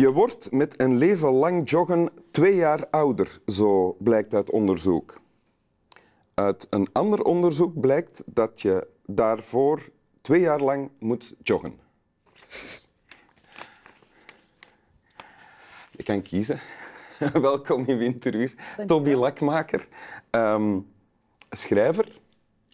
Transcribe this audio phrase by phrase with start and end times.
[0.00, 5.20] Je wordt met een leven lang joggen twee jaar ouder, zo blijkt uit onderzoek.
[6.34, 9.88] Uit een ander onderzoek blijkt dat je daarvoor
[10.20, 11.80] twee jaar lang moet joggen.
[15.90, 16.60] Je kan kiezen.
[17.32, 18.54] Welkom in Winteruur.
[18.86, 19.88] Toby Lakmaker,
[20.30, 20.78] ehm,
[21.50, 22.20] schrijver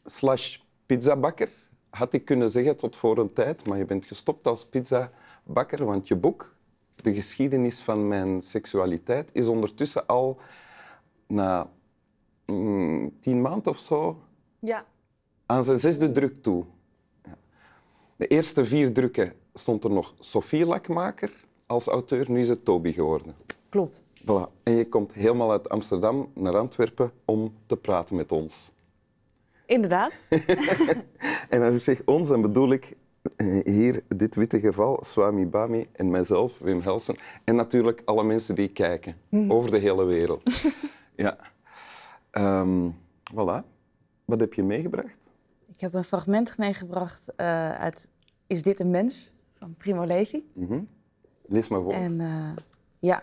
[0.05, 1.51] slash pizzabakker.
[1.91, 6.09] Had ik kunnen zeggen tot voor een tijd, maar je bent gestopt als pizzabakker, want
[6.09, 6.55] je boek,
[7.03, 10.39] De geschiedenis van mijn seksualiteit, is ondertussen al
[11.27, 11.71] na
[12.47, 14.21] mm, tien maanden of zo
[14.59, 14.85] Ja.
[15.47, 16.65] aan zijn zesde druk toe.
[17.25, 17.37] Ja.
[18.17, 21.33] De eerste vier drukken stond er nog Sophie Lakmaker
[21.67, 23.35] als auteur, nu is het Toby geworden.
[23.69, 24.03] Klopt.
[24.23, 24.63] Voilà.
[24.63, 28.71] En je komt helemaal uit Amsterdam naar Antwerpen om te praten met ons.
[29.67, 30.13] Inderdaad.
[31.49, 32.97] En als ik zeg ons, dan bedoel ik
[33.65, 37.17] hier dit witte geval, Swami Bami en mijzelf, Wim Helsen.
[37.45, 39.17] En natuurlijk alle mensen die kijken,
[39.49, 40.73] over de hele wereld.
[41.17, 41.39] ja.
[42.31, 42.91] Ehm,
[43.33, 43.65] voilà.
[44.25, 45.25] Wat heb je meegebracht?
[45.67, 48.11] Ik heb een fragment meegebracht eh, uit
[48.47, 49.31] Is dit een mens?
[49.59, 50.51] van Primo Levi.
[50.53, 50.81] Mhm.
[51.47, 51.93] Lees maar voor.
[51.93, 52.57] En eh,
[52.99, 53.23] ja,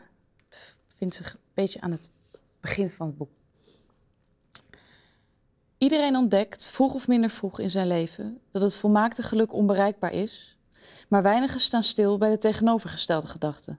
[0.88, 2.10] vindt zich een beetje aan het
[2.60, 3.30] begin van het boek.
[5.84, 10.58] Iedereen ontdekt, vroeg of minder vroeg in zijn leven, dat het volmaakte geluk onbereikbaar is,
[11.08, 13.78] maar weinigen staan stil bij de tegenovergestelde gedachte.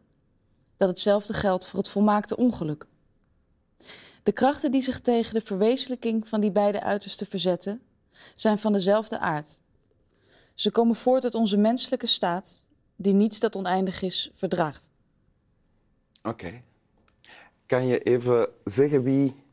[0.77, 2.87] Dat hetzelfde geldt voor het volmaakte ongeluk.
[4.23, 7.83] De krachten die zich tegen de verwezenlijking van die beide uitersten verzetten,
[8.35, 9.61] zijn van dezelfde aard.
[10.55, 14.89] Ze komen voort uit onze menselijke staat, die niets dat oneindig is verdraagt.
[16.23, 16.63] Oké.
[17.67, 19.44] Kan je even zeggen wie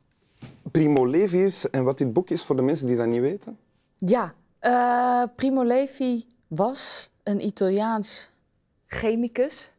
[0.72, 3.58] Primo Levi is en wat dit boek is voor de mensen die dat niet weten?
[3.98, 8.32] Ja, eh, Primo Levi was een Italiaans
[8.86, 9.72] chemicus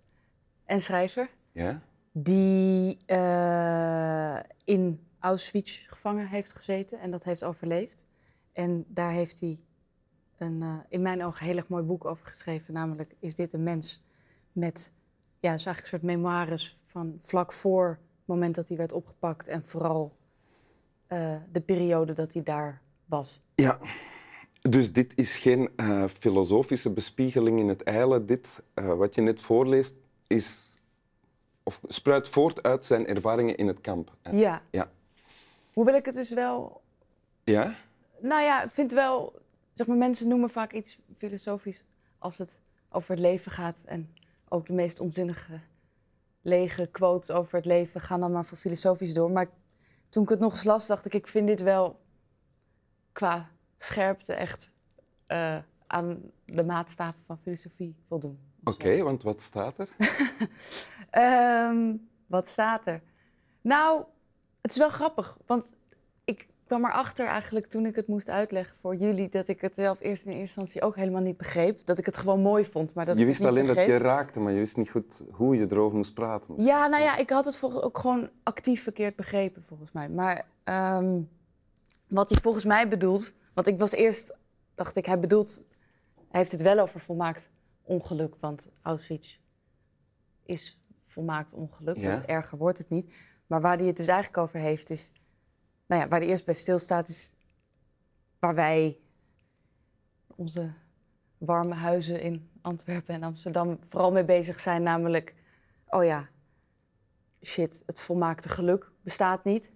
[0.64, 1.80] en schrijver Ja.
[2.12, 8.04] die eh, in Auschwitz gevangen heeft gezeten en dat heeft overleefd.
[8.52, 9.60] En daar heeft hij
[10.38, 13.62] een, eh, in mijn ogen, heel erg mooi boek over geschreven, namelijk Is dit een
[13.62, 14.02] mens?
[14.52, 14.92] Met,
[15.38, 18.92] ja, het is eigenlijk een soort memoires van vlak voor het moment dat hij werd
[18.92, 20.12] opgepakt en vooral
[21.12, 23.40] eh, de periode dat hij daar was.
[23.54, 23.78] Ja.
[24.60, 28.24] Dus dit is geen eh, filosofische bespiegeling in het ijle.
[28.24, 29.94] Dit, eh, wat je net voorleest,
[30.26, 30.78] is,
[31.62, 34.16] of spruit voort uit zijn ervaringen in het kamp.
[34.30, 34.90] Ja, Ja.
[35.72, 36.80] hoewel ik het dus wel
[37.44, 37.76] Ja?
[38.18, 39.34] Nou ja, ik vind wel,
[39.72, 41.82] zeg maar, mensen noemen vaak iets filosofisch
[42.18, 42.58] als het
[42.90, 43.82] over het leven gaat.
[43.86, 44.10] En
[44.48, 45.60] ook de meest onzinnige,
[46.42, 49.30] lege quotes over het leven gaan dan maar voor filosofisch door.
[49.30, 49.48] Maar
[50.12, 52.00] toen ik het nog eens las, dacht ik, ik vind dit wel
[53.12, 54.74] qua scherpte echt
[55.26, 58.38] eh, aan de maatstaven van filosofie voldoen.
[58.64, 59.88] Oké, want wat staat er?
[61.10, 61.96] Ehm,
[62.26, 63.02] wat staat er?
[63.60, 64.04] Nou,
[64.60, 65.76] het is wel grappig, want
[66.24, 70.00] ik kwam erachter eigenlijk toen ik het moest uitleggen voor jullie dat ik het zelf
[70.00, 71.86] eerst in eerste instantie ook helemaal niet begreep.
[71.86, 73.96] Dat ik het gewoon mooi vond, maar dat je wist het niet alleen dat je
[73.96, 76.62] raakte, maar je wist niet goed hoe je erover moest praten.
[76.64, 80.08] Ja, nou ja, ik had het volgens ook gewoon actief verkeerd begrepen volgens mij.
[80.08, 81.22] Maar ehm,
[82.08, 84.36] wat hij volgens mij bedoelt, want ik was eerst,
[84.74, 85.64] dacht ik, hij bedoelt,
[86.28, 87.50] hij heeft het wel over volmaakt
[87.82, 89.38] ongeluk, want Auschwitz
[90.44, 92.12] is volmaakt ongeluk, Ja.
[92.12, 93.14] want erger wordt het niet.
[93.46, 95.12] Maar waar hij het dus eigenlijk over heeft is,
[95.92, 97.34] nou ja, waar hij eerst bij stilstaat is
[98.38, 98.98] waar wij
[100.36, 100.72] onze
[101.38, 105.34] warme huizen in Antwerpen en Amsterdam vooral mee bezig zijn, namelijk,
[105.88, 106.28] oh ja,
[107.42, 109.72] shit, het volmaakte geluk bestaat niet.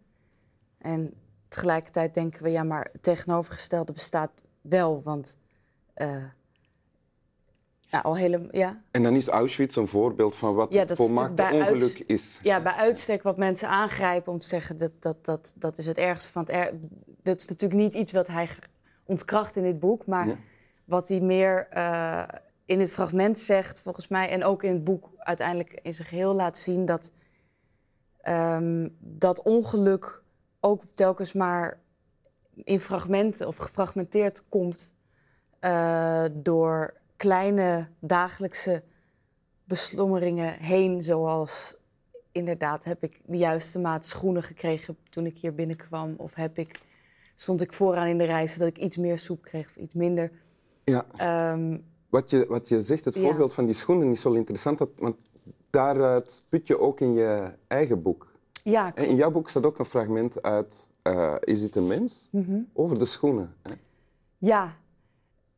[0.79, 1.15] En
[1.49, 5.39] tegelijkertijd denken we, ja, maar het tegenovergestelde bestaat wel, want
[5.95, 6.25] eh,
[7.97, 11.49] ja, al hele, ja, En dan is Auschwitz een voorbeeld van wat Ja, het volmaakte
[11.53, 12.39] ongeluk is.
[12.43, 15.99] ja, bij uitstek wat mensen aangrijpen om te zeggen dat dat, dat, dat is het
[15.99, 16.73] ergste van het er.
[17.23, 18.49] Dat is natuurlijk niet iets wat hij
[19.05, 20.37] ontkracht in dit boek, maar Ja.
[20.85, 22.23] wat hij meer eh,
[22.65, 26.35] in het fragment zegt, volgens mij, en ook in het boek uiteindelijk in zijn geheel
[26.35, 27.13] laat zien dat
[28.21, 30.23] ehm, dat ongeluk
[30.61, 31.81] ook telkens maar
[32.65, 34.95] in fragmenten of gefragmenteerd komt
[35.59, 38.83] eh, door kleine dagelijkse
[39.65, 41.75] beslommeringen heen, zoals
[42.33, 46.81] inderdaad heb ik de juiste maat schoenen gekregen toen ik hier binnenkwam, of heb ik,
[47.35, 50.31] stond ik vooraan in de rij zodat ik iets meer soep kreeg of iets minder.
[50.85, 51.05] Ja.
[51.17, 51.79] Ehm,
[52.09, 53.21] Wat je, wat je zegt, het Ja.
[53.21, 55.21] voorbeeld van die schoenen is wel interessant, want
[55.71, 58.33] daaruit put je ook in je eigen boek.
[58.63, 62.29] ja, En in jouw boek staat ook een fragment uit eh, Is dit een mens?
[62.33, 62.59] Mhm.
[62.73, 63.55] Over de schoenen.
[63.63, 63.73] Hè?
[64.39, 64.77] ja.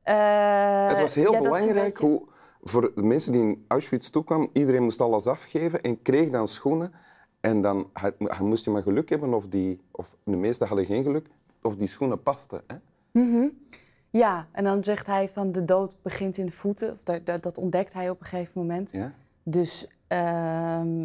[0.09, 2.23] Eh, het was heel ja, belangrijk hoe
[2.63, 6.93] voor de mensen die in Auschwitz toekwamen, iedereen moest alles afgeven en kreeg dan schoenen.
[7.41, 11.03] En dan had- moest je maar geluk hebben, of, die, of de meesten hadden geen
[11.03, 11.27] geluk,
[11.63, 12.63] of die schoenen pasten.
[12.67, 12.77] Hè?
[14.11, 16.93] Ja, en dan zegt hij van de dood begint in de voeten.
[16.93, 18.91] Of dat, dat, dat ontdekt hij op een gegeven moment.
[18.91, 19.13] Ja?
[19.43, 21.03] Dus ehm,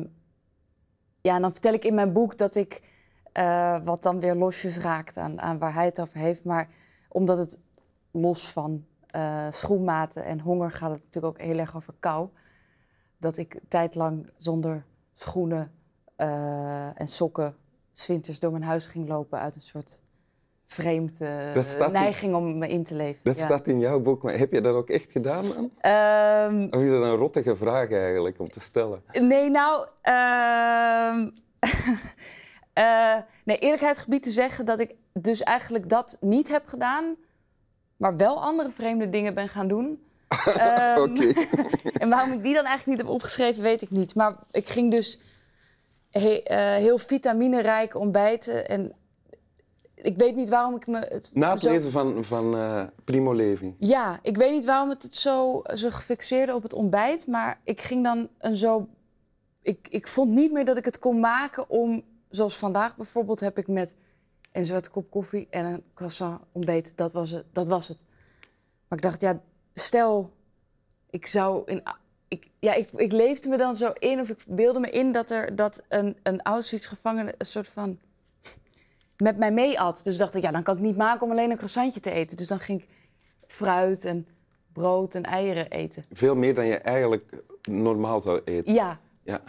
[1.22, 2.82] ja, en dan vertel ik in mijn boek dat ik
[3.32, 6.44] eh, wat dan weer losjes raakt aan, aan waar hij het over heeft.
[6.46, 6.68] Maar
[7.10, 7.60] omdat het
[8.12, 12.30] los van eh, schoenmaten en honger gaat het natuurlijk ook heel erg over kou.
[13.18, 15.71] Dat ik tijdlang zonder schoenen
[16.15, 17.56] eh, en sokken
[17.92, 20.01] 's winters door mijn huis ging lopen uit een soort
[20.65, 21.19] vreemd
[21.54, 23.19] Dat staat in- neiging om me in te leven.
[23.24, 23.45] Dat ja.
[23.45, 25.71] staat in jouw boek, maar heb je dat ook echt gedaan dan?
[25.80, 29.04] Ehm, Of is dat een rottige vraag eigenlijk om te stellen?
[29.21, 29.88] Nee, nou.
[30.01, 31.30] ehm,
[32.74, 37.15] eh, nee, eerlijkheid gebied te zeggen dat ik dus eigenlijk dat niet heb gedaan,
[38.04, 40.04] maar wel andere vreemde dingen ben gaan doen.
[40.46, 41.16] Ehm,
[42.02, 44.16] en waarom ik die dan eigenlijk niet heb opgeschreven, weet ik niet.
[44.16, 45.20] Maar ik ging dus
[46.10, 48.68] he- eh, heel vitaminerijk ontbijten.
[48.68, 48.94] En
[49.96, 51.30] ik weet niet waarom ik me het.
[51.34, 53.74] Na het zo- lezen van, van eh, Primo Levi.
[53.80, 57.28] ja, ik weet niet waarom het het zo, zo gefixeerde op het ontbijt.
[57.28, 58.88] Maar ik ging dan een zo.
[59.62, 62.04] Ik, ik vond niet meer dat ik het kon maken om.
[62.30, 63.96] Zoals vandaag bijvoorbeeld heb ik met
[64.54, 66.96] een zwarte kop koffie en een croissant ontbeten.
[66.96, 67.46] Dat was het.
[67.52, 68.06] Dat was het.
[68.88, 69.42] Maar ik dacht, ja,
[69.74, 70.34] stel,
[71.10, 71.84] ik zou in.
[72.28, 75.32] Ik, ja, ik, ik leefde me dan zo in, of ik beelde me in dat
[75.32, 78.00] er dat een, een Auschwitz-gevangene een soort van
[79.18, 80.02] met mij mee at.
[80.04, 82.38] Dus dacht ik, ja, dan kan ik niet maken om alleen een croissantje te eten.
[82.38, 82.90] Dus dan ging ik
[83.48, 84.28] fruit en
[84.74, 86.06] brood en eieren eten.
[86.12, 88.74] Veel meer dan je eigenlijk normaal zou eten.
[88.74, 89.42] Ja, Ja.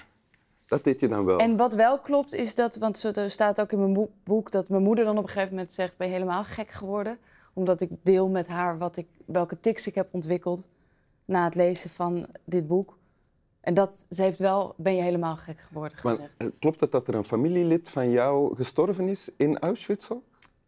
[0.68, 1.38] Dat deed je dan wel.
[1.38, 4.82] en wat wel klopt is dat, want er staat ook in mijn boek- dat mijn
[4.82, 7.18] moeder dan op een gegeven moment zegt, ben je helemaal gek geworden?
[7.54, 10.68] Omdat ik deel met haar wat ik, welke tics ik heb ontwikkeld
[11.24, 12.98] na het lezen van dit boek.
[13.60, 16.32] En dat, ze heeft wel, ben je helemaal gek geworden Maar gezegd.
[16.36, 20.22] eh, klopt het dat er een familielid van jou gestorven is in Auschwitz ook?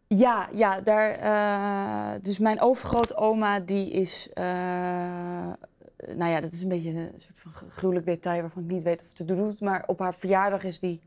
[0.07, 5.53] Ja, ja daar, eh, dus mijn overgrootoma die is, eh,
[5.97, 9.01] nou ja, dat is een beetje een soort van gruwelijk detail waarvan ik niet weet
[9.01, 10.99] of het te doet, maar op haar verjaardag is die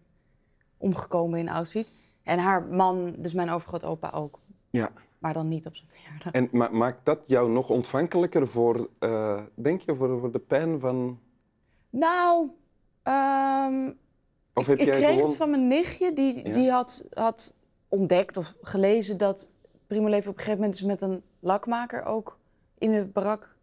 [0.76, 1.90] omgekomen in Auschwitz.
[2.22, 4.38] En haar man, dus mijn overgrootopa ook,
[4.70, 4.90] Ja.
[5.19, 6.32] maar dan niet op zijn verjaardag.
[6.32, 10.78] En ma- maakt dat jou nog ontvankelijker voor, eh, denk je, voor, voor de pijn
[10.81, 11.19] van...
[11.90, 12.50] Nou,
[13.02, 13.92] ehm,
[14.54, 15.28] Of ik, heb ik jij kreeg gewoon...
[15.28, 16.52] het van mijn nichtje, die, Ja.
[16.52, 17.54] die had, had
[17.88, 19.50] ontdekt of gelezen dat
[19.87, 22.38] Primo Levi op een gegeven moment dus met een lakmaker ook
[22.78, 23.56] in de barak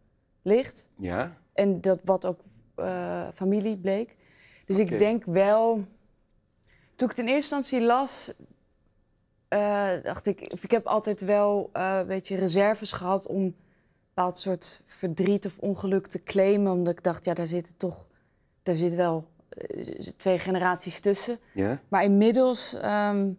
[0.47, 0.89] ligt.
[0.97, 1.37] Ja?
[1.53, 2.39] En dat wat ook
[2.75, 4.17] eh, familie bleek.
[4.65, 5.73] Dus ik denk wel.
[6.95, 8.33] Toen ik het in eerste instantie las,
[9.47, 13.55] eh, dacht ik, ik heb altijd wel eh, een beetje reserves gehad om een
[14.07, 16.71] bepaald soort verdriet of ongeluk te claimen.
[16.71, 18.07] Omdat ik dacht, ja, daar zitten toch,
[18.63, 19.27] daar zit wel
[20.17, 21.39] twee generaties tussen.
[21.53, 21.81] Ja?
[21.87, 23.33] Maar inmiddels ehm,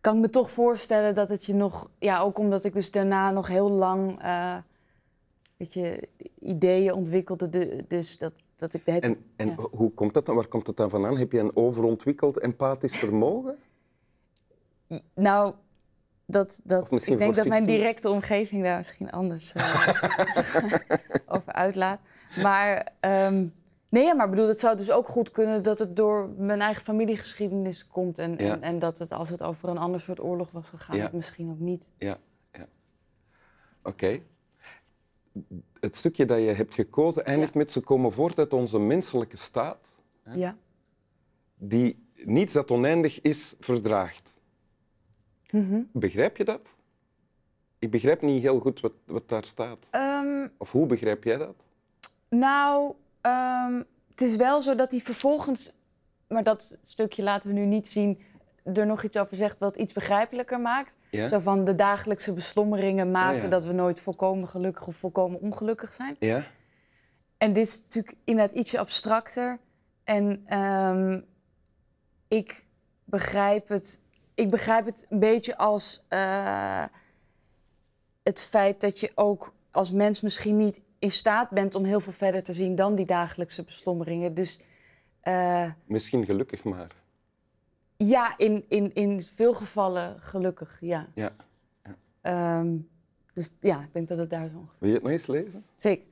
[0.00, 3.30] kan ik me toch voorstellen dat het je nog, ja, ook omdat ik dus daarna
[3.30, 4.22] nog heel lang,
[5.64, 6.08] weet je,
[6.40, 9.54] ideeën ontwikkelde, de- dus dat, dat ik de het, En, en Ja.
[9.70, 10.34] hoe komt dat dan?
[10.34, 11.18] Waar komt het dan vandaan?
[11.18, 13.56] Heb je een overontwikkeld empathisch vermogen?
[15.14, 15.54] nou,
[16.26, 19.88] dat, dat, ik denk dat mijn directe omgeving daar misschien anders eh,
[21.26, 22.00] over uitlaat.
[22.42, 23.46] Maar ehm,
[23.88, 26.82] nee, ja, maar bedoel, het zou dus ook goed kunnen dat het door mijn eigen
[26.82, 28.52] familiegeschiedenis komt en, Ja.
[28.52, 31.02] en, en dat het als het over een ander soort oorlog was gegaan, Ja.
[31.02, 31.90] het misschien ook niet.
[31.98, 32.16] Ja,
[32.52, 32.66] ja.
[33.82, 34.20] Oké.
[35.80, 40.00] Het stukje dat je hebt gekozen eindigt met ze komen voort uit onze menselijke staat,
[40.34, 40.56] Ja.
[41.54, 44.32] die niets dat oneindig is verdraagt.
[45.50, 45.82] Mhm.
[45.92, 46.76] Begrijp je dat?
[47.78, 49.88] Ik begrijp niet heel goed wat, wat daar staat.
[49.90, 51.64] Ehm, Of hoe begrijp jij dat?
[52.28, 55.72] Nou, ehm, het is wel zo dat hij vervolgens,
[56.28, 58.18] maar dat stukje laten we nu niet zien,
[58.64, 60.96] er nog iets over zegt wat iets begrijpelijker maakt.
[61.10, 61.28] Ja?
[61.28, 63.48] Zo van de dagelijkse beslommeringen maken Oh ja.
[63.48, 66.16] dat we nooit volkomen gelukkig of volkomen ongelukkig zijn.
[66.18, 66.46] Ja?
[67.38, 69.58] En dit is natuurlijk inderdaad ietsje abstracter.
[70.04, 71.20] En ehm,
[72.28, 72.64] ik
[73.04, 74.02] begrijp het.
[74.34, 76.84] Ik begrijp het een beetje als eh,
[78.22, 82.12] het feit dat je ook als mens misschien niet in staat bent om heel veel
[82.12, 84.34] verder te zien dan die dagelijkse beslommeringen.
[84.34, 84.58] Dus
[85.20, 87.03] eh, Misschien gelukkig maar.
[88.08, 91.08] Ja, in, in, in veel gevallen gelukkig, ja.
[91.14, 91.32] Ja.
[92.20, 92.76] Ehm,
[93.32, 94.68] dus ja, ik denk dat het daar zo.
[94.78, 95.64] Wil je het nog eens lezen?
[95.76, 96.06] Zeker.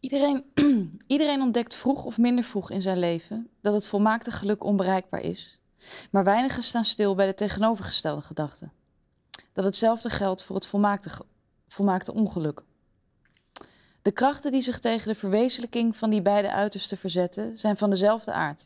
[0.00, 0.44] Iedereen,
[1.06, 5.60] iedereen ontdekt vroeg of minder vroeg in zijn leven dat het volmaakte geluk onbereikbaar is.
[6.10, 8.70] Maar weinigen staan stil bij de tegenovergestelde gedachte.
[9.52, 11.10] dat hetzelfde geldt voor het volmaakte,
[11.68, 12.64] volmaakte ongeluk.
[14.06, 18.32] De krachten die zich tegen de verwezenlijking van die beide uitersten verzetten, zijn van dezelfde
[18.32, 18.64] aard.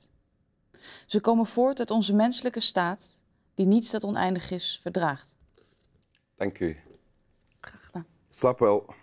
[1.06, 5.36] Ze komen voort uit onze menselijke staat, die niets dat oneindig is verdraagt.
[6.36, 6.76] Dank u.
[7.60, 8.06] Graag gedaan.
[8.28, 8.94] Slap wel.